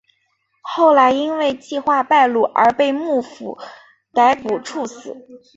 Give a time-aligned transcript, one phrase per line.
[0.63, 3.59] 后来因为计划败露而被幕府
[4.11, 5.27] 逮捕处死。